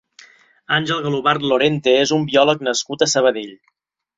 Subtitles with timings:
[0.77, 3.57] Àngel Galobart Lorente és un biòleg nascut a Sabadell.